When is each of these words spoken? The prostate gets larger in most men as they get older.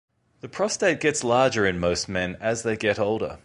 The 0.39 0.49
prostate 0.49 0.99
gets 0.99 1.23
larger 1.23 1.67
in 1.67 1.77
most 1.77 2.09
men 2.09 2.35
as 2.39 2.63
they 2.63 2.75
get 2.75 2.97
older. 2.97 3.39